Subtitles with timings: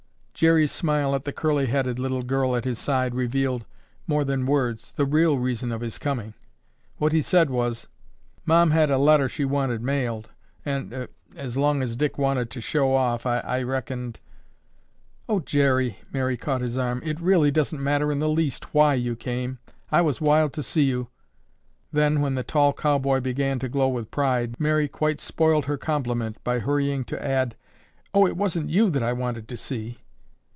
[0.33, 3.63] Jerry's smile at the curly headed little girl at his side revealed,
[4.07, 6.33] more than words, the real reason of his coming.
[6.97, 7.87] What he said was,
[8.43, 10.31] "Mom had a letter she wanted mailed
[10.65, 14.19] and—er—as long as Dick wanted to show off, I reckoned—"
[15.29, 19.15] "Oh, Jerry," Mary caught his arm, "it really doesn't matter in the least why you
[19.15, 19.59] came.
[19.91, 21.09] I was wild to see you—"
[21.93, 26.43] then, when the tall cowboy began to glow with pride, Mary quite spoiled her compliment
[26.43, 27.55] by hurrying to add,
[28.11, 29.99] "Oh, it wasn't you that I wanted to see."